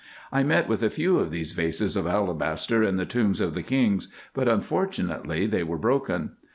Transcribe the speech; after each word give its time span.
I 0.31 0.41
met 0.41 0.67
with 0.67 0.81
a 0.81 0.89
few 0.89 1.19
of 1.19 1.29
these 1.29 1.51
vases 1.51 1.95
of 1.95 2.07
alabaster 2.07 2.81
in 2.83 2.95
the 2.97 3.05
tombs 3.05 3.39
of 3.39 3.53
the 3.53 3.61
kings, 3.61 4.07
but 4.33 4.47
unfortunately 4.47 5.45
they 5.45 5.61
were 5.61 5.77
broken. 5.77 6.31